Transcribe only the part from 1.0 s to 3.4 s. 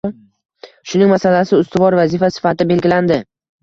masalasi ustuvor vazifa sifatida belgilandi.